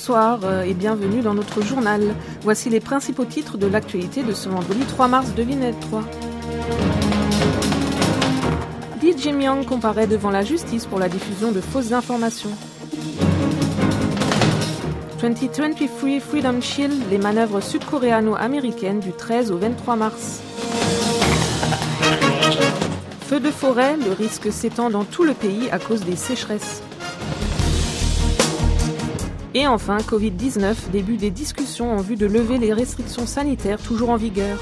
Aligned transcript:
bonsoir 0.00 0.40
euh, 0.44 0.62
et 0.62 0.72
bienvenue 0.72 1.20
dans 1.20 1.34
notre 1.34 1.60
journal. 1.60 2.00
Voici 2.40 2.70
les 2.70 2.80
principaux 2.80 3.26
titres 3.26 3.58
de 3.58 3.66
l'actualité 3.66 4.22
de 4.22 4.32
ce 4.32 4.48
vendredi 4.48 4.80
3 4.80 5.08
mars 5.08 5.34
2003. 5.36 6.02
Lee 9.02 9.14
Jae-myung 9.18 9.66
comparaît 9.66 10.06
devant 10.06 10.30
la 10.30 10.42
justice 10.42 10.86
pour 10.86 10.98
la 10.98 11.10
diffusion 11.10 11.52
de 11.52 11.60
fausses 11.60 11.92
informations. 11.92 12.48
2023 15.20 16.20
Freedom 16.20 16.62
Shield, 16.62 16.94
les 17.10 17.18
manœuvres 17.18 17.60
sud-coréano-américaines 17.60 19.00
du 19.00 19.12
13 19.12 19.52
au 19.52 19.58
23 19.58 19.96
mars. 19.96 20.40
Feu 23.28 23.38
de 23.38 23.50
forêt, 23.50 23.98
le 23.98 24.12
risque 24.12 24.50
s'étend 24.50 24.88
dans 24.88 25.04
tout 25.04 25.24
le 25.24 25.34
pays 25.34 25.68
à 25.70 25.78
cause 25.78 26.00
des 26.04 26.16
sécheresses. 26.16 26.80
Et 29.52 29.66
enfin, 29.66 29.96
Covid-19, 29.98 30.90
début 30.92 31.16
des 31.16 31.32
discussions 31.32 31.92
en 31.92 32.00
vue 32.00 32.14
de 32.14 32.26
lever 32.26 32.56
les 32.56 32.72
restrictions 32.72 33.26
sanitaires 33.26 33.82
toujours 33.82 34.10
en 34.10 34.16
vigueur. 34.16 34.58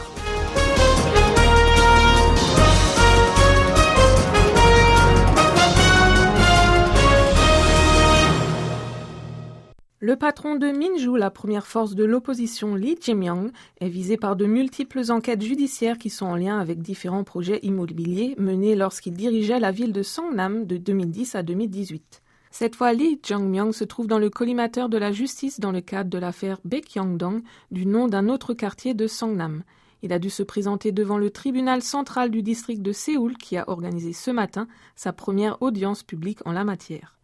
Le 10.01 10.17
patron 10.17 10.57
de 10.57 10.69
Minju, 10.69 11.19
la 11.19 11.31
première 11.31 11.67
force 11.67 11.95
de 11.95 12.05
l'opposition 12.05 12.75
Lee 12.75 12.97
Jae-myung, 12.99 13.51
est 13.83 13.91
visé 13.91 14.17
par 14.17 14.37
de 14.37 14.47
multiples 14.47 15.03
enquêtes 15.11 15.43
judiciaires 15.43 15.99
qui 15.99 16.09
sont 16.09 16.25
en 16.25 16.37
lien 16.37 16.59
avec 16.59 16.81
différents 16.81 17.25
projets 17.25 17.59
immobiliers 17.63 18.35
menés 18.39 18.75
lorsqu'il 18.75 19.13
dirigeait 19.13 19.61
la 19.61 19.71
ville 19.71 19.93
de 19.93 20.03
Songnam 20.03 20.65
de 20.65 20.79
2010 20.79 21.35
à 21.35 21.43
2018. 21.43 22.23
Cette 22.51 22.77
fois, 22.77 22.93
Lee 22.93 23.21
Jong-myung 23.23 23.73
se 23.73 23.85
trouve 23.85 24.07
dans 24.07 24.19
le 24.19 24.31
collimateur 24.31 24.89
de 24.89 24.99
la 24.99 25.13
justice 25.13 25.61
dans 25.61 25.73
le 25.73 25.81
cadre 25.81 26.11
de 26.11 26.19
l'affaire 26.19 26.59
Baekhyang-dong, 26.65 27.43
du 27.71 27.87
nom 27.87 28.09
d'un 28.09 28.29
autre 28.29 28.55
quartier 28.55 28.95
de 28.95 29.07
Songnam. 29.07 29.63
Il 30.03 30.13
a 30.13 30.19
dû 30.19 30.31
se 30.31 30.43
présenter 30.43 30.93
devant 30.93 31.19
le 31.19 31.31
tribunal 31.31 31.83
central 31.83 32.31
du 32.31 32.43
district 32.43 32.83
de 32.83 32.93
Séoul 32.93 33.37
qui 33.37 33.57
a 33.57 33.69
organisé 33.69 34.13
ce 34.13 34.31
matin 34.31 34.69
sa 34.95 35.13
première 35.13 35.61
audience 35.61 36.03
publique 36.03 36.41
en 36.47 36.53
la 36.53 36.65
matière. 36.65 37.19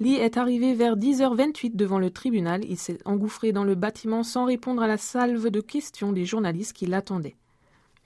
Lee 0.00 0.14
est 0.14 0.36
arrivé 0.36 0.74
vers 0.74 0.96
10h28 0.96 1.74
devant 1.74 1.98
le 1.98 2.10
tribunal. 2.10 2.64
Il 2.64 2.78
s'est 2.78 2.98
engouffré 3.04 3.52
dans 3.52 3.64
le 3.64 3.74
bâtiment 3.74 4.22
sans 4.22 4.44
répondre 4.44 4.82
à 4.82 4.86
la 4.86 4.96
salve 4.96 5.50
de 5.50 5.60
questions 5.60 6.12
des 6.12 6.24
journalistes 6.24 6.72
qui 6.72 6.86
l'attendaient. 6.86 7.36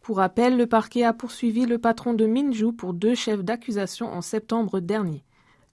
Pour 0.01 0.17
rappel, 0.17 0.57
le 0.57 0.67
parquet 0.67 1.05
a 1.05 1.13
poursuivi 1.13 1.65
le 1.65 1.79
patron 1.79 2.15
de 2.15 2.27
Minju 2.27 2.73
pour 2.73 2.95
deux 2.95 3.15
chefs 3.15 3.45
d'accusation 3.45 4.13
en 4.13 4.21
septembre 4.21 4.81
dernier. 4.81 5.23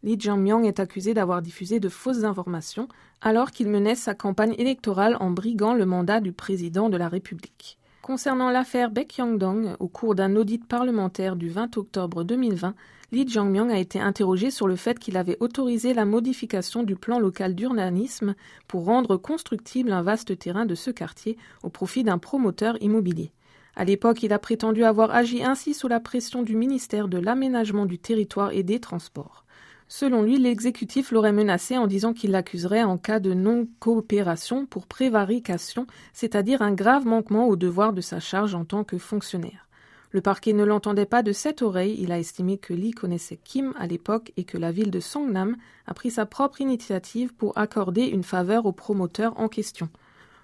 Lee 0.01 0.17
Jong-myung 0.17 0.65
est 0.65 0.79
accusé 0.79 1.13
d'avoir 1.13 1.41
diffusé 1.41 1.81
de 1.81 1.89
fausses 1.89 2.23
informations 2.23 2.87
alors 3.21 3.51
qu'il 3.51 3.67
menait 3.67 3.95
sa 3.95 4.13
campagne 4.13 4.55
électorale 4.57 5.17
en 5.19 5.29
briguant 5.29 5.73
le 5.73 5.85
mandat 5.85 6.21
du 6.21 6.31
président 6.31 6.89
de 6.89 6.95
la 6.95 7.09
République. 7.09 7.77
Concernant 8.01 8.49
l'affaire 8.49 8.91
Baekhyang-dong, 8.91 9.75
au 9.79 9.87
cours 9.89 10.15
d'un 10.15 10.35
audit 10.37 10.65
parlementaire 10.65 11.35
du 11.35 11.49
20 11.49 11.77
octobre 11.77 12.23
2020, 12.23 12.75
Lee 13.11 13.27
Jong-myung 13.27 13.71
a 13.71 13.77
été 13.77 13.99
interrogé 13.99 14.51
sur 14.51 14.67
le 14.67 14.77
fait 14.77 14.97
qu'il 14.97 15.17
avait 15.17 15.37
autorisé 15.41 15.93
la 15.93 16.05
modification 16.05 16.83
du 16.83 16.95
plan 16.95 17.19
local 17.19 17.53
d'urbanisme 17.53 18.35
pour 18.67 18.85
rendre 18.85 19.17
constructible 19.17 19.91
un 19.91 20.01
vaste 20.01 20.37
terrain 20.39 20.65
de 20.65 20.75
ce 20.75 20.91
quartier 20.91 21.37
au 21.61 21.69
profit 21.69 22.03
d'un 22.03 22.19
promoteur 22.19 22.81
immobilier. 22.81 23.33
À 23.75 23.83
l'époque, 23.83 24.23
il 24.23 24.31
a 24.31 24.39
prétendu 24.39 24.83
avoir 24.83 25.11
agi 25.11 25.43
ainsi 25.43 25.73
sous 25.73 25.87
la 25.87 25.99
pression 25.99 26.41
du 26.41 26.55
ministère 26.55 27.09
de 27.09 27.17
l'Aménagement 27.17 27.85
du 27.85 27.99
territoire 27.99 28.51
et 28.53 28.63
des 28.63 28.79
Transports. 28.79 29.45
Selon 29.91 30.21
lui, 30.21 30.37
l'exécutif 30.37 31.11
l'aurait 31.11 31.33
menacé 31.33 31.75
en 31.75 31.87
disant 31.87 32.13
qu'il 32.13 32.29
l'accuserait 32.29 32.83
en 32.83 32.99
cas 32.99 33.19
de 33.19 33.33
non-coopération 33.33 34.67
pour 34.67 34.85
prévarication, 34.85 35.87
c'est-à-dire 36.13 36.61
un 36.61 36.73
grave 36.73 37.07
manquement 37.07 37.47
au 37.47 37.55
devoir 37.55 37.91
de 37.91 38.01
sa 38.01 38.19
charge 38.19 38.53
en 38.53 38.65
tant 38.65 38.83
que 38.83 38.99
fonctionnaire. 38.99 39.67
Le 40.11 40.21
parquet 40.21 40.53
ne 40.53 40.63
l'entendait 40.63 41.07
pas 41.07 41.23
de 41.23 41.31
cette 41.31 41.63
oreille, 41.63 41.97
il 41.99 42.11
a 42.11 42.19
estimé 42.19 42.59
que 42.59 42.73
Lee 42.73 42.91
connaissait 42.91 43.39
Kim 43.43 43.73
à 43.79 43.87
l'époque 43.87 44.31
et 44.37 44.43
que 44.43 44.59
la 44.59 44.71
ville 44.71 44.91
de 44.91 44.99
Songnam 44.99 45.57
a 45.87 45.95
pris 45.95 46.11
sa 46.11 46.27
propre 46.27 46.61
initiative 46.61 47.33
pour 47.33 47.57
accorder 47.57 48.05
une 48.05 48.23
faveur 48.23 48.67
au 48.67 48.71
promoteur 48.71 49.39
en 49.39 49.47
question. 49.47 49.89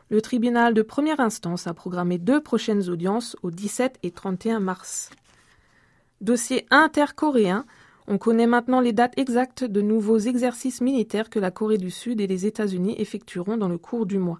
Le 0.09 0.21
tribunal 0.21 0.73
de 0.73 0.81
première 0.81 1.19
instance 1.19 1.67
a 1.67 1.73
programmé 1.75 2.17
deux 2.17 2.41
prochaines 2.41 2.89
audiences 2.89 3.35
au 3.43 3.51
17 3.51 3.99
et 4.01 4.09
31 4.09 4.59
mars. 4.59 5.11
Dossier 6.21 6.65
intercoréen, 6.71 7.65
on 8.07 8.17
connaît 8.17 8.47
maintenant 8.47 8.81
les 8.81 8.93
dates 8.93 9.17
exactes 9.17 9.63
de 9.63 9.81
nouveaux 9.81 10.19
exercices 10.19 10.81
militaires 10.81 11.29
que 11.29 11.39
la 11.39 11.51
Corée 11.51 11.77
du 11.77 11.89
Sud 11.89 12.21
et 12.21 12.27
les 12.27 12.45
États-Unis 12.45 12.95
effectueront 12.99 13.57
dans 13.57 13.69
le 13.69 13.79
cours 13.79 14.05
du 14.05 14.19
mois. 14.19 14.39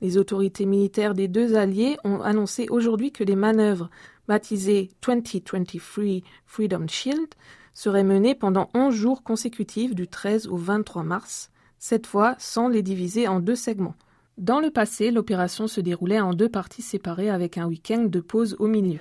Les 0.00 0.16
autorités 0.16 0.64
militaires 0.64 1.14
des 1.14 1.28
deux 1.28 1.56
alliés 1.56 1.96
ont 2.04 2.20
annoncé 2.20 2.66
aujourd'hui 2.70 3.12
que 3.12 3.24
les 3.24 3.36
manœuvres, 3.36 3.90
baptisées 4.28 4.90
2023 5.06 6.22
Freedom 6.46 6.86
Shield, 6.86 7.34
seraient 7.74 8.04
menées 8.04 8.34
pendant 8.34 8.70
11 8.74 8.94
jours 8.94 9.22
consécutifs 9.22 9.94
du 9.94 10.06
13 10.08 10.46
au 10.46 10.56
23 10.56 11.02
mars, 11.02 11.50
cette 11.78 12.06
fois 12.06 12.36
sans 12.38 12.68
les 12.68 12.82
diviser 12.82 13.26
en 13.26 13.40
deux 13.40 13.56
segments. 13.56 13.96
Dans 14.38 14.60
le 14.60 14.70
passé, 14.70 15.10
l'opération 15.10 15.66
se 15.66 15.80
déroulait 15.80 16.20
en 16.20 16.32
deux 16.32 16.48
parties 16.48 16.82
séparées 16.82 17.28
avec 17.28 17.58
un 17.58 17.66
week-end 17.66 18.04
de 18.04 18.20
pause 18.20 18.56
au 18.58 18.68
milieu. 18.68 19.00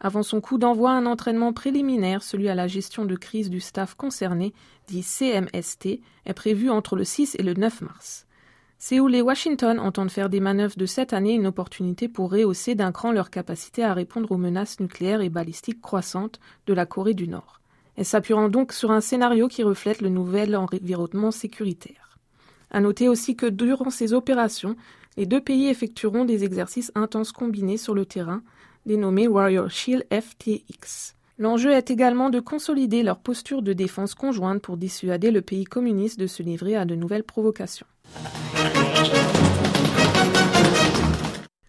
Avant 0.00 0.22
son 0.22 0.40
coup 0.40 0.58
d'envoi, 0.58 0.92
un 0.92 1.06
entraînement 1.06 1.52
préliminaire, 1.52 2.22
celui 2.22 2.48
à 2.48 2.54
la 2.54 2.68
gestion 2.68 3.04
de 3.04 3.16
crise 3.16 3.50
du 3.50 3.60
staff 3.60 3.94
concerné, 3.94 4.54
dit 4.86 5.02
CMST, 5.02 6.00
est 6.24 6.34
prévu 6.34 6.70
entre 6.70 6.94
le 6.94 7.04
6 7.04 7.36
et 7.38 7.42
le 7.42 7.54
9 7.54 7.80
mars. 7.82 8.26
Séoul 8.80 9.16
et 9.16 9.22
Washington 9.22 9.80
entendent 9.80 10.12
faire 10.12 10.28
des 10.28 10.38
manœuvres 10.38 10.76
de 10.76 10.86
cette 10.86 11.12
année 11.12 11.34
une 11.34 11.48
opportunité 11.48 12.06
pour 12.08 12.30
rehausser 12.30 12.76
d'un 12.76 12.92
cran 12.92 13.10
leur 13.10 13.28
capacité 13.28 13.82
à 13.82 13.92
répondre 13.92 14.30
aux 14.30 14.36
menaces 14.36 14.78
nucléaires 14.78 15.20
et 15.20 15.30
balistiques 15.30 15.80
croissantes 15.80 16.38
de 16.68 16.74
la 16.74 16.86
Corée 16.86 17.14
du 17.14 17.26
Nord. 17.26 17.60
Elles 17.96 18.04
s'appuieront 18.04 18.48
donc 18.48 18.72
sur 18.72 18.92
un 18.92 19.00
scénario 19.00 19.48
qui 19.48 19.64
reflète 19.64 20.00
le 20.00 20.10
nouvel 20.10 20.54
environnement 20.54 21.32
sécuritaire. 21.32 22.20
À 22.70 22.78
noter 22.78 23.08
aussi 23.08 23.34
que 23.34 23.46
durant 23.46 23.90
ces 23.90 24.12
opérations, 24.12 24.76
les 25.16 25.26
deux 25.26 25.40
pays 25.40 25.66
effectueront 25.66 26.24
des 26.24 26.44
exercices 26.44 26.92
intenses 26.94 27.32
combinés 27.32 27.78
sur 27.78 27.94
le 27.94 28.06
terrain, 28.06 28.42
dénommé 28.88 29.28
Warrior 29.28 29.70
Shield 29.70 30.06
FTX. 30.10 31.14
L'enjeu 31.38 31.72
est 31.72 31.90
également 31.90 32.30
de 32.30 32.40
consolider 32.40 33.02
leur 33.02 33.18
posture 33.18 33.60
de 33.60 33.74
défense 33.74 34.14
conjointe 34.14 34.62
pour 34.62 34.78
dissuader 34.78 35.30
le 35.30 35.42
pays 35.42 35.64
communiste 35.64 36.18
de 36.18 36.26
se 36.26 36.42
livrer 36.42 36.74
à 36.74 36.86
de 36.86 36.94
nouvelles 36.94 37.22
provocations. 37.22 37.86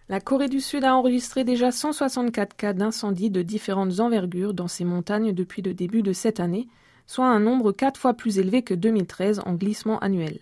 La 0.08 0.18
Corée 0.18 0.48
du 0.48 0.60
Sud 0.60 0.82
a 0.82 0.96
enregistré 0.96 1.44
déjà 1.44 1.70
164 1.70 2.56
cas 2.56 2.72
d'incendie 2.72 3.30
de 3.30 3.42
différentes 3.42 4.00
envergures 4.00 4.54
dans 4.54 4.66
ses 4.66 4.84
montagnes 4.84 5.32
depuis 5.32 5.60
le 5.62 5.74
début 5.74 6.02
de 6.02 6.14
cette 6.14 6.40
année, 6.40 6.68
soit 7.06 7.26
un 7.26 7.38
nombre 7.38 7.70
quatre 7.70 8.00
fois 8.00 8.14
plus 8.14 8.38
élevé 8.38 8.62
que 8.62 8.74
2013 8.74 9.42
en 9.44 9.54
glissement 9.54 9.98
annuel. 9.98 10.38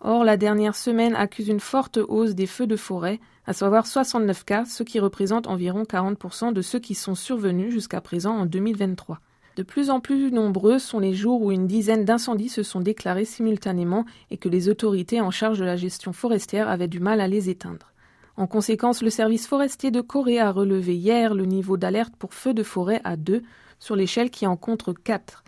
Or, 0.00 0.24
la 0.24 0.36
dernière 0.36 0.76
semaine 0.76 1.14
accuse 1.14 1.48
une 1.48 1.60
forte 1.60 1.96
hausse 1.96 2.34
des 2.34 2.46
feux 2.46 2.66
de 2.66 2.76
forêt, 2.76 3.20
à 3.46 3.52
savoir 3.52 3.86
69 3.86 4.44
cas, 4.44 4.64
ce 4.64 4.82
qui 4.82 5.00
représente 5.00 5.46
environ 5.46 5.82
40% 5.84 6.52
de 6.52 6.62
ceux 6.62 6.78
qui 6.78 6.94
sont 6.94 7.14
survenus 7.14 7.72
jusqu'à 7.72 8.00
présent 8.00 8.36
en 8.36 8.46
2023. 8.46 9.20
De 9.56 9.62
plus 9.62 9.88
en 9.88 10.00
plus 10.00 10.32
nombreux 10.32 10.80
sont 10.80 10.98
les 10.98 11.14
jours 11.14 11.40
où 11.40 11.52
une 11.52 11.68
dizaine 11.68 12.04
d'incendies 12.04 12.48
se 12.48 12.64
sont 12.64 12.80
déclarés 12.80 13.24
simultanément 13.24 14.04
et 14.30 14.36
que 14.36 14.48
les 14.48 14.68
autorités 14.68 15.20
en 15.20 15.30
charge 15.30 15.60
de 15.60 15.64
la 15.64 15.76
gestion 15.76 16.12
forestière 16.12 16.68
avaient 16.68 16.88
du 16.88 16.98
mal 16.98 17.20
à 17.20 17.28
les 17.28 17.48
éteindre. 17.48 17.92
En 18.36 18.48
conséquence, 18.48 19.00
le 19.00 19.10
service 19.10 19.46
forestier 19.46 19.92
de 19.92 20.00
Corée 20.00 20.40
a 20.40 20.50
relevé 20.50 20.96
hier 20.96 21.34
le 21.34 21.44
niveau 21.44 21.76
d'alerte 21.76 22.16
pour 22.16 22.34
feux 22.34 22.52
de 22.52 22.64
forêt 22.64 23.00
à 23.04 23.16
2 23.16 23.42
sur 23.78 23.94
l'échelle 23.94 24.30
qui 24.30 24.44
en 24.46 24.56
compte 24.56 24.92
4 24.92 25.44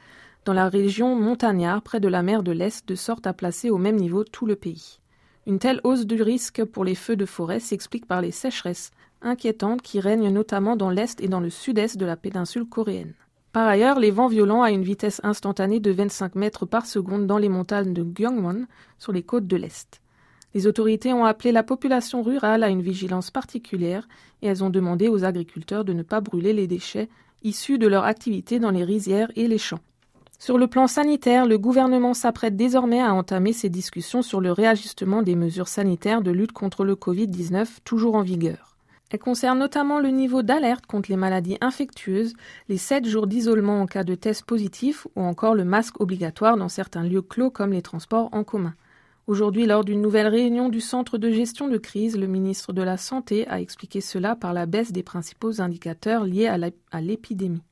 dans 0.47 0.53
la 0.53 0.69
région 0.69 1.17
montagnard 1.17 1.83
près 1.83 1.99
de 1.99 2.07
la 2.07 2.23
mer 2.23 2.45
de 2.45 2.53
l'Est, 2.53 2.87
de 2.89 2.95
sorte 2.95 3.27
à 3.27 3.33
placer 3.33 3.69
au 3.69 3.79
même 3.79 3.97
niveau 3.97 4.23
tout 4.23 4.47
le 4.47 4.55
pays. 4.55 5.01
Une 5.45 5.59
telle 5.59 5.81
hausse 5.83 6.07
du 6.07 6.23
risque 6.23 6.65
pour 6.65 6.85
les 6.85 6.95
feux 6.95 7.17
de 7.17 7.27
forêt 7.27 7.59
s'explique 7.59 8.07
par 8.07 8.21
les 8.21 8.31
sécheresses 8.31 8.93
inquiétantes 9.23 9.83
qui 9.83 9.99
règnent 9.99 10.31
notamment 10.31 10.77
dans 10.77 10.89
l'Est 10.89 11.21
et 11.21 11.27
dans 11.27 11.41
le 11.41 11.51
sud-est 11.51 11.97
de 11.97 12.07
la 12.07 12.17
péninsule 12.17 12.65
coréenne. 12.65 13.15
Par 13.53 13.67
ailleurs, 13.67 13.99
les 13.99 14.13
vents 14.13 14.29
violents 14.29 14.63
à 14.63 14.71
une 14.71 14.85
vitesse 14.85 15.21
instantanée 15.25 15.81
de 15.81 15.91
25 15.91 16.37
mètres 16.37 16.65
par 16.65 16.87
seconde 16.87 17.27
dans 17.27 17.39
les 17.39 17.49
montagnes 17.49 17.93
de 17.93 18.05
Gyeongwon 18.05 18.67
sur 18.99 19.13
les 19.13 19.25
côtes 19.25 19.49
de 19.49 19.57
l'Est. 19.57 20.01
Les 20.55 20.69
autorités 20.69 21.13
ont 21.13 21.25
appelé 21.25 21.51
la 21.51 21.65
population 21.65 22.23
rurale 22.23 22.63
à 22.63 22.69
une 22.69 22.83
vigilance 22.83 23.33
particulière 23.33 24.07
et 24.43 24.47
elles 24.47 24.63
ont 24.63 24.71
demandé 24.71 25.09
aux 25.09 25.25
agriculteurs 25.25 25.85
de 25.85 25.93
ne 25.93 26.05
pas 26.05 26.21
brûler 26.21 26.53
les 26.53 26.69
déchets 26.69 27.09
issus 27.43 27.79
de 27.79 27.89
leur 27.89 28.05
activité 28.05 28.61
dans 28.61 28.71
les 28.71 28.85
rizières 28.85 29.33
et 29.35 29.49
les 29.49 29.59
champs. 29.59 29.81
Sur 30.39 30.59
le 30.59 30.67
plan 30.67 30.87
sanitaire, 30.87 31.47
le 31.47 31.57
gouvernement 31.57 32.13
s'apprête 32.13 32.57
désormais 32.57 33.01
à 33.01 33.15
entamer 33.15 33.55
ses 33.55 33.71
discussions 33.71 34.21
sur 34.21 34.41
le 34.41 34.53
réajustement 34.53 35.23
des 35.23 35.35
mesures 35.35 35.67
sanitaires 35.67 36.21
de 36.21 36.31
lutte 36.31 36.53
contre 36.53 36.85
le 36.85 36.95
Covid-19 36.95 37.79
toujours 37.85 38.17
en 38.17 38.23
vigueur. 38.23 38.77
Elles 39.11 39.19
concernent 39.19 39.61
notamment 39.61 39.99
le 39.99 40.11
niveau 40.11 40.43
d'alerte 40.43 40.85
contre 40.87 41.11
les 41.11 41.17
maladies 41.17 41.57
infectieuses, 41.61 42.35
les 42.69 42.77
7 42.77 43.07
jours 43.07 43.27
d'isolement 43.27 43.81
en 43.81 43.87
cas 43.87 44.05
de 44.05 44.15
test 44.15 44.45
positif 44.45 45.07
ou 45.17 45.23
encore 45.23 45.55
le 45.55 45.65
masque 45.65 46.01
obligatoire 46.01 46.57
dans 46.57 46.69
certains 46.69 47.05
lieux 47.05 47.23
clos 47.23 47.51
comme 47.51 47.73
les 47.73 47.83
transports 47.83 48.29
en 48.33 48.45
commun. 48.45 48.75
Aujourd'hui, 49.29 49.65
lors 49.67 49.85
d'une 49.85 50.03
nouvelle 50.03 50.29
réunion 50.29 50.69
du 50.69 50.81
Centre 50.81 51.19
de 51.19 51.31
gestion 51.31 51.67
de 51.69 51.79
crise, 51.79 52.19
le 52.19 52.27
ministre 52.27 52.73
de 52.73 52.83
la 52.83 52.97
Santé 52.97 53.49
a 53.49 53.61
expliqué 53.61 54.01
cela 54.01 54.37
par 54.37 54.53
la 54.53 54.67
baisse 54.67 54.93
des 54.93 55.03
principaux 55.03 55.61
indicateurs 55.61 56.25
liés 56.25 56.47
à 56.47 57.01
l'épidémie. 57.01 57.63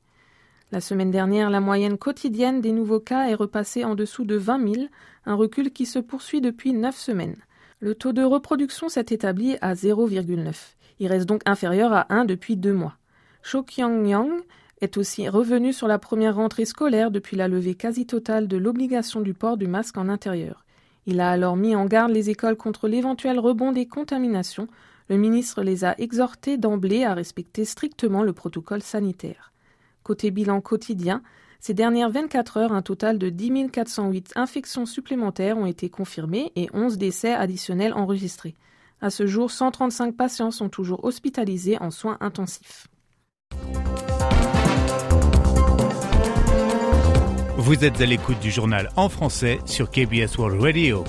La 0.71 0.81
semaine 0.81 1.11
dernière, 1.11 1.49
la 1.49 1.59
moyenne 1.59 1.97
quotidienne 1.97 2.59
des 2.59 2.71
nouveaux 2.71 2.99
cas 2.99 3.27
est 3.27 3.35
repassée 3.35 3.83
en 3.85 3.93
dessous 3.93 4.25
de 4.25 4.35
20 4.35 4.73
000, 4.73 4.85
un 5.25 5.35
recul 5.35 5.71
qui 5.71 5.85
se 5.85 5.99
poursuit 5.99 6.41
depuis 6.41 6.73
neuf 6.73 6.97
semaines. 6.97 7.37
Le 7.79 7.93
taux 7.93 8.13
de 8.13 8.23
reproduction 8.23 8.89
s'est 8.89 9.05
établi 9.09 9.57
à 9.61 9.75
0,9. 9.75 10.53
Il 10.99 11.07
reste 11.07 11.27
donc 11.27 11.43
inférieur 11.45 11.93
à 11.93 12.07
1 12.09 12.25
depuis 12.25 12.57
deux 12.57 12.73
mois. 12.73 12.95
Cho 13.43 13.61
Kyung-yang 13.61 14.31
est 14.81 14.97
aussi 14.97 15.29
revenu 15.29 15.71
sur 15.71 15.87
la 15.87 15.99
première 15.99 16.35
rentrée 16.35 16.65
scolaire 16.65 17.11
depuis 17.11 17.37
la 17.37 17.47
levée 17.47 17.75
quasi 17.75 18.07
totale 18.07 18.47
de 18.47 18.57
l'obligation 18.57 19.21
du 19.21 19.33
port 19.33 19.57
du 19.57 19.67
masque 19.67 19.97
en 19.97 20.09
intérieur. 20.09 20.65
Il 21.05 21.19
a 21.19 21.29
alors 21.29 21.55
mis 21.55 21.75
en 21.75 21.85
garde 21.85 22.11
les 22.11 22.31
écoles 22.31 22.57
contre 22.57 22.87
l'éventuel 22.87 23.39
rebond 23.39 23.71
des 23.71 23.85
contaminations. 23.85 24.67
Le 25.09 25.17
ministre 25.17 25.61
les 25.61 25.85
a 25.85 25.93
exhortés 25.99 26.57
d'emblée 26.57 27.03
à 27.03 27.13
respecter 27.13 27.65
strictement 27.65 28.23
le 28.23 28.33
protocole 28.33 28.81
sanitaire. 28.81 29.51
Côté 30.05 30.29
bilan 30.29 30.61
quotidien, 30.61 31.23
ces 31.59 31.73
dernières 31.73 32.11
24 32.11 32.57
heures, 32.57 32.73
un 32.73 32.83
total 32.83 33.17
de 33.17 33.29
10 33.29 33.71
408 33.71 34.33
infections 34.35 34.85
supplémentaires 34.85 35.57
ont 35.57 35.65
été 35.65 35.89
confirmées 35.89 36.51
et 36.55 36.69
11 36.75 36.99
décès 36.99 37.33
additionnels 37.33 37.91
enregistrés. 37.91 38.53
À 39.01 39.09
ce 39.09 39.25
jour, 39.25 39.49
135 39.49 40.15
patients 40.15 40.51
sont 40.51 40.69
toujours 40.69 41.03
hospitalisés 41.03 41.79
en 41.81 41.89
soins 41.89 42.17
intensifs. 42.21 42.85
Vous 47.57 47.83
êtes 47.83 47.99
à 47.99 48.05
l'écoute 48.05 48.39
du 48.39 48.51
journal 48.51 48.91
en 48.95 49.09
français 49.09 49.57
sur 49.65 49.89
KBS 49.89 50.37
World 50.37 50.61
Radio. 50.61 51.03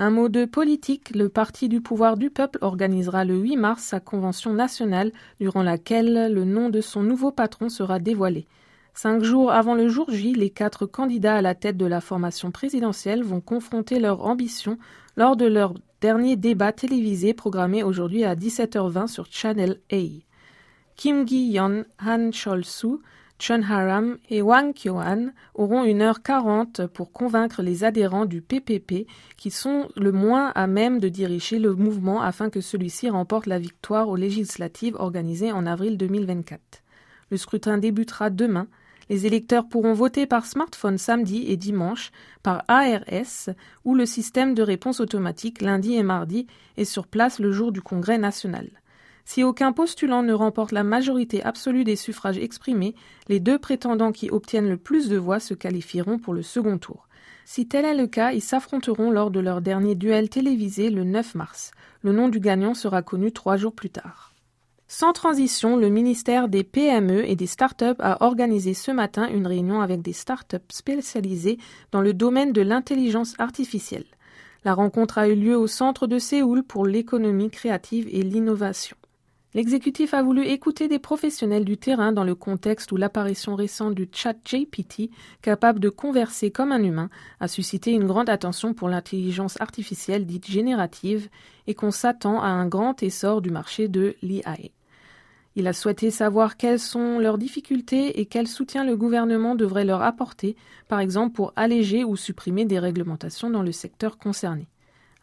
Un 0.00 0.10
mot 0.10 0.28
de 0.28 0.44
politique, 0.44 1.14
le 1.14 1.28
Parti 1.28 1.68
du 1.68 1.80
pouvoir 1.80 2.16
du 2.16 2.28
peuple 2.28 2.58
organisera 2.62 3.24
le 3.24 3.36
8 3.36 3.56
mars 3.56 3.84
sa 3.84 4.00
convention 4.00 4.52
nationale 4.52 5.12
durant 5.38 5.62
laquelle 5.62 6.32
le 6.32 6.44
nom 6.44 6.68
de 6.68 6.80
son 6.80 7.04
nouveau 7.04 7.30
patron 7.30 7.68
sera 7.68 8.00
dévoilé. 8.00 8.44
Cinq 8.92 9.22
jours 9.22 9.52
avant 9.52 9.76
le 9.76 9.88
jour 9.88 10.10
J, 10.10 10.34
les 10.34 10.50
quatre 10.50 10.86
candidats 10.86 11.36
à 11.36 11.42
la 11.42 11.54
tête 11.54 11.76
de 11.76 11.86
la 11.86 12.00
formation 12.00 12.50
présidentielle 12.50 13.22
vont 13.22 13.40
confronter 13.40 14.00
leur 14.00 14.24
ambition 14.24 14.78
lors 15.16 15.36
de 15.36 15.46
leur 15.46 15.74
dernier 16.00 16.34
débat 16.34 16.72
télévisé 16.72 17.32
programmé 17.32 17.84
aujourd'hui 17.84 18.24
à 18.24 18.34
17h20 18.34 19.06
sur 19.06 19.26
Channel 19.30 19.78
A. 19.92 19.96
Kim 20.96 21.24
Gi-yeon, 21.24 21.84
Han 22.04 22.30
Chol-soo, 22.32 23.00
Chun 23.38 23.62
Haram 23.62 24.16
et 24.30 24.42
Wang 24.42 24.72
Kyo-han 24.72 25.32
auront 25.54 25.84
une 25.84 26.02
heure 26.02 26.22
quarante 26.22 26.86
pour 26.86 27.10
convaincre 27.10 27.62
les 27.62 27.82
adhérents 27.82 28.26
du 28.26 28.40
PPP 28.40 29.06
qui 29.36 29.50
sont 29.50 29.88
le 29.96 30.12
moins 30.12 30.52
à 30.54 30.66
même 30.66 31.00
de 31.00 31.08
diriger 31.08 31.58
le 31.58 31.74
mouvement 31.74 32.22
afin 32.22 32.48
que 32.48 32.60
celui-ci 32.60 33.10
remporte 33.10 33.46
la 33.46 33.58
victoire 33.58 34.08
aux 34.08 34.16
législatives 34.16 34.94
organisées 34.98 35.50
en 35.50 35.66
avril 35.66 35.98
2024. 35.98 36.60
Le 37.30 37.36
scrutin 37.36 37.76
débutera 37.76 38.30
demain. 38.30 38.68
Les 39.10 39.26
électeurs 39.26 39.68
pourront 39.68 39.92
voter 39.92 40.26
par 40.26 40.46
smartphone 40.46 40.96
samedi 40.96 41.44
et 41.48 41.56
dimanche, 41.56 42.12
par 42.42 42.64
ARS 42.68 43.50
ou 43.84 43.94
le 43.94 44.06
système 44.06 44.54
de 44.54 44.62
réponse 44.62 45.00
automatique 45.00 45.60
lundi 45.60 45.94
et 45.94 46.02
mardi 46.04 46.46
et 46.76 46.84
sur 46.84 47.06
place 47.08 47.40
le 47.40 47.50
jour 47.50 47.72
du 47.72 47.82
Congrès 47.82 48.16
national. 48.16 48.70
Si 49.24 49.42
aucun 49.42 49.72
postulant 49.72 50.22
ne 50.22 50.32
remporte 50.34 50.72
la 50.72 50.84
majorité 50.84 51.42
absolue 51.42 51.84
des 51.84 51.96
suffrages 51.96 52.38
exprimés, 52.38 52.94
les 53.28 53.40
deux 53.40 53.58
prétendants 53.58 54.12
qui 54.12 54.30
obtiennent 54.30 54.68
le 54.68 54.76
plus 54.76 55.08
de 55.08 55.16
voix 55.16 55.40
se 55.40 55.54
qualifieront 55.54 56.18
pour 56.18 56.34
le 56.34 56.42
second 56.42 56.78
tour. 56.78 57.08
Si 57.46 57.66
tel 57.66 57.84
est 57.84 57.94
le 57.94 58.06
cas, 58.06 58.32
ils 58.32 58.42
s'affronteront 58.42 59.10
lors 59.10 59.30
de 59.30 59.40
leur 59.40 59.60
dernier 59.60 59.94
duel 59.94 60.28
télévisé 60.28 60.90
le 60.90 61.04
9 61.04 61.34
mars. 61.34 61.72
Le 62.02 62.12
nom 62.12 62.28
du 62.28 62.40
gagnant 62.40 62.74
sera 62.74 63.02
connu 63.02 63.32
trois 63.32 63.56
jours 63.56 63.74
plus 63.74 63.90
tard. 63.90 64.34
Sans 64.88 65.12
transition, 65.12 65.76
le 65.76 65.88
ministère 65.88 66.48
des 66.48 66.62
PME 66.62 67.28
et 67.28 67.36
des 67.36 67.46
startups 67.46 67.98
a 67.98 68.22
organisé 68.22 68.74
ce 68.74 68.90
matin 68.90 69.28
une 69.28 69.46
réunion 69.46 69.80
avec 69.80 70.02
des 70.02 70.12
startups 70.12 70.58
spécialisées 70.70 71.58
dans 71.90 72.02
le 72.02 72.12
domaine 72.12 72.52
de 72.52 72.60
l'intelligence 72.60 73.34
artificielle. 73.38 74.04
La 74.64 74.74
rencontre 74.74 75.18
a 75.18 75.28
eu 75.28 75.34
lieu 75.34 75.56
au 75.56 75.66
centre 75.66 76.06
de 76.06 76.18
Séoul 76.18 76.62
pour 76.62 76.86
l'économie 76.86 77.50
créative 77.50 78.08
et 78.10 78.22
l'innovation. 78.22 78.96
L'exécutif 79.54 80.14
a 80.14 80.22
voulu 80.22 80.44
écouter 80.44 80.88
des 80.88 80.98
professionnels 80.98 81.64
du 81.64 81.76
terrain 81.76 82.10
dans 82.10 82.24
le 82.24 82.34
contexte 82.34 82.90
où 82.90 82.96
l'apparition 82.96 83.54
récente 83.54 83.94
du 83.94 84.08
chat 84.10 84.34
GPT, 84.44 85.10
capable 85.42 85.78
de 85.78 85.90
converser 85.90 86.50
comme 86.50 86.72
un 86.72 86.82
humain, 86.82 87.08
a 87.38 87.46
suscité 87.46 87.92
une 87.92 88.08
grande 88.08 88.28
attention 88.28 88.74
pour 88.74 88.88
l'intelligence 88.88 89.60
artificielle 89.60 90.26
dite 90.26 90.50
générative 90.50 91.28
et 91.68 91.74
qu'on 91.74 91.92
s'attend 91.92 92.42
à 92.42 92.48
un 92.48 92.66
grand 92.66 93.00
essor 93.04 93.40
du 93.40 93.50
marché 93.50 93.86
de 93.86 94.16
l'IA. 94.22 94.56
Il 95.54 95.68
a 95.68 95.72
souhaité 95.72 96.10
savoir 96.10 96.56
quelles 96.56 96.80
sont 96.80 97.20
leurs 97.20 97.38
difficultés 97.38 98.18
et 98.20 98.26
quel 98.26 98.48
soutien 98.48 98.82
le 98.82 98.96
gouvernement 98.96 99.54
devrait 99.54 99.84
leur 99.84 100.02
apporter, 100.02 100.56
par 100.88 100.98
exemple 100.98 101.32
pour 101.32 101.52
alléger 101.54 102.02
ou 102.02 102.16
supprimer 102.16 102.64
des 102.64 102.80
réglementations 102.80 103.50
dans 103.50 103.62
le 103.62 103.70
secteur 103.70 104.18
concerné. 104.18 104.66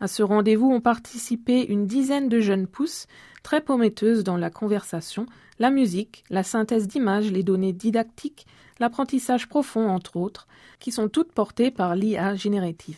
À 0.01 0.07
ce 0.07 0.23
rendez-vous 0.23 0.65
ont 0.65 0.81
participé 0.81 1.63
une 1.63 1.85
dizaine 1.85 2.27
de 2.27 2.39
jeunes 2.39 2.65
pousses, 2.65 3.05
très 3.43 3.61
prometteuses 3.61 4.23
dans 4.23 4.35
la 4.35 4.49
conversation, 4.49 5.27
la 5.59 5.69
musique, 5.69 6.23
la 6.31 6.41
synthèse 6.41 6.87
d'images, 6.87 7.31
les 7.31 7.43
données 7.43 7.71
didactiques, 7.71 8.47
l'apprentissage 8.79 9.47
profond, 9.47 9.87
entre 9.89 10.17
autres, 10.17 10.47
qui 10.79 10.91
sont 10.91 11.07
toutes 11.07 11.33
portées 11.33 11.69
par 11.69 11.95
l'IA 11.95 12.33
générative. 12.33 12.97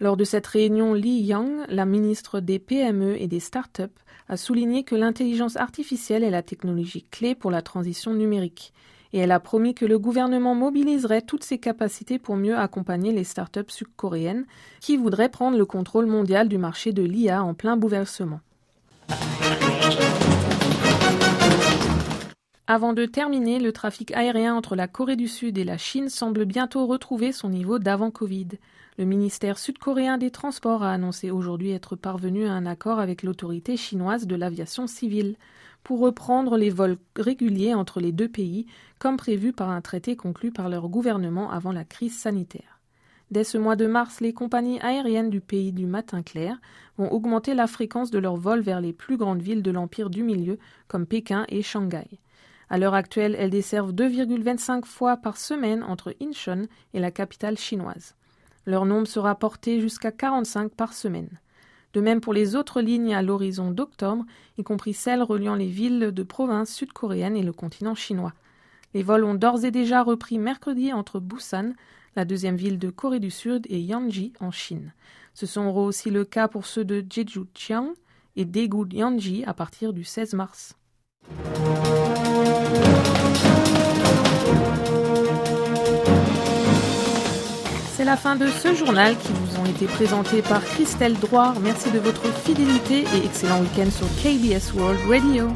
Lors 0.00 0.16
de 0.16 0.24
cette 0.24 0.46
réunion, 0.46 0.94
Li 0.94 1.20
Yang, 1.20 1.66
la 1.68 1.84
ministre 1.84 2.40
des 2.40 2.58
PME 2.58 3.20
et 3.20 3.28
des 3.28 3.38
start-up, 3.38 3.92
a 4.30 4.38
souligné 4.38 4.84
que 4.84 4.94
l'intelligence 4.94 5.56
artificielle 5.56 6.24
est 6.24 6.30
la 6.30 6.42
technologie 6.42 7.04
clé 7.10 7.34
pour 7.34 7.50
la 7.50 7.60
transition 7.60 8.14
numérique 8.14 8.72
et 9.12 9.18
elle 9.18 9.32
a 9.32 9.40
promis 9.40 9.74
que 9.74 9.84
le 9.84 9.98
gouvernement 9.98 10.54
mobiliserait 10.54 11.22
toutes 11.22 11.44
ses 11.44 11.58
capacités 11.58 12.18
pour 12.18 12.36
mieux 12.36 12.56
accompagner 12.56 13.12
les 13.12 13.24
start-up 13.24 13.70
sud-coréennes 13.70 14.46
qui 14.80 14.96
voudraient 14.96 15.28
prendre 15.28 15.58
le 15.58 15.66
contrôle 15.66 16.06
mondial 16.06 16.48
du 16.48 16.58
marché 16.58 16.92
de 16.92 17.02
l'IA 17.02 17.42
en 17.42 17.54
plein 17.54 17.76
bouleversement. 17.76 18.40
Avant 22.68 22.94
de 22.94 23.04
terminer, 23.04 23.58
le 23.58 23.72
trafic 23.72 24.12
aérien 24.12 24.54
entre 24.54 24.76
la 24.76 24.88
Corée 24.88 25.16
du 25.16 25.28
Sud 25.28 25.58
et 25.58 25.64
la 25.64 25.76
Chine 25.76 26.08
semble 26.08 26.46
bientôt 26.46 26.86
retrouver 26.86 27.32
son 27.32 27.50
niveau 27.50 27.78
d'avant 27.78 28.10
Covid. 28.10 28.48
Le 28.98 29.04
ministère 29.04 29.58
sud-coréen 29.58 30.16
des 30.16 30.30
Transports 30.30 30.82
a 30.82 30.92
annoncé 30.92 31.30
aujourd'hui 31.30 31.72
être 31.72 31.96
parvenu 31.96 32.46
à 32.46 32.52
un 32.52 32.64
accord 32.64 32.98
avec 32.98 33.24
l'autorité 33.24 33.76
chinoise 33.76 34.26
de 34.26 34.36
l'aviation 34.36 34.86
civile 34.86 35.36
pour 35.84 36.00
reprendre 36.00 36.56
les 36.56 36.70
vols 36.70 36.98
réguliers 37.16 37.74
entre 37.74 38.00
les 38.00 38.12
deux 38.12 38.28
pays, 38.28 38.66
comme 38.98 39.16
prévu 39.16 39.52
par 39.52 39.70
un 39.70 39.80
traité 39.80 40.16
conclu 40.16 40.52
par 40.52 40.68
leur 40.68 40.88
gouvernement 40.88 41.50
avant 41.50 41.72
la 41.72 41.84
crise 41.84 42.18
sanitaire. 42.18 42.80
Dès 43.30 43.44
ce 43.44 43.56
mois 43.56 43.76
de 43.76 43.86
mars, 43.86 44.20
les 44.20 44.34
compagnies 44.34 44.80
aériennes 44.80 45.30
du 45.30 45.40
pays 45.40 45.72
du 45.72 45.86
matin 45.86 46.22
clair 46.22 46.60
vont 46.98 47.10
augmenter 47.10 47.54
la 47.54 47.66
fréquence 47.66 48.10
de 48.10 48.18
leurs 48.18 48.36
vols 48.36 48.60
vers 48.60 48.82
les 48.82 48.92
plus 48.92 49.16
grandes 49.16 49.40
villes 49.40 49.62
de 49.62 49.70
l'Empire 49.70 50.10
du 50.10 50.22
Milieu, 50.22 50.58
comme 50.86 51.06
Pékin 51.06 51.46
et 51.48 51.62
Shanghai. 51.62 52.20
À 52.68 52.78
l'heure 52.78 52.94
actuelle, 52.94 53.34
elles 53.38 53.50
desservent 53.50 53.92
2,25 53.92 54.84
fois 54.84 55.16
par 55.16 55.38
semaine 55.38 55.82
entre 55.82 56.14
Incheon 56.22 56.66
et 56.92 57.00
la 57.00 57.10
capitale 57.10 57.56
chinoise. 57.56 58.16
Leur 58.66 58.84
nombre 58.84 59.06
sera 59.06 59.34
porté 59.34 59.80
jusqu'à 59.80 60.12
45 60.12 60.72
par 60.74 60.92
semaine. 60.92 61.40
De 61.92 62.00
même 62.00 62.20
pour 62.20 62.32
les 62.32 62.56
autres 62.56 62.80
lignes 62.80 63.14
à 63.14 63.22
l'horizon 63.22 63.70
d'octobre, 63.70 64.24
y 64.58 64.62
compris 64.62 64.94
celles 64.94 65.22
reliant 65.22 65.54
les 65.54 65.66
villes 65.66 66.10
de 66.12 66.22
province 66.22 66.72
sud-coréennes 66.74 67.36
et 67.36 67.42
le 67.42 67.52
continent 67.52 67.94
chinois. 67.94 68.32
Les 68.94 69.02
vols 69.02 69.24
ont 69.24 69.34
d'ores 69.34 69.64
et 69.64 69.70
déjà 69.70 70.02
repris 70.02 70.38
mercredi 70.38 70.92
entre 70.92 71.20
Busan, 71.20 71.72
la 72.16 72.24
deuxième 72.24 72.56
ville 72.56 72.78
de 72.78 72.90
Corée 72.90 73.20
du 73.20 73.30
Sud, 73.30 73.66
et 73.70 73.80
Yanji 73.80 74.32
en 74.40 74.50
Chine. 74.50 74.92
Ce 75.34 75.46
sera 75.46 75.70
aussi 75.70 76.10
le 76.10 76.24
cas 76.24 76.48
pour 76.48 76.66
ceux 76.66 76.84
de 76.84 77.04
Jeju-Chiang 77.08 77.94
et 78.36 78.44
Daegu-Yanji 78.44 79.44
à 79.46 79.54
partir 79.54 79.92
du 79.92 80.04
16 80.04 80.34
mars. 80.34 80.76
La 88.12 88.18
fin 88.18 88.36
de 88.36 88.46
ce 88.46 88.74
journal 88.74 89.16
qui 89.16 89.32
vous 89.32 89.58
ont 89.58 89.64
été 89.64 89.86
présentés 89.86 90.42
par 90.42 90.62
Christelle 90.62 91.14
Droit. 91.14 91.54
Merci 91.62 91.90
de 91.90 91.98
votre 91.98 92.22
fidélité 92.40 93.06
et 93.16 93.24
excellent 93.24 93.60
week-end 93.60 93.90
sur 93.90 94.06
KBS 94.22 94.74
World 94.74 95.00
Radio. 95.08 95.48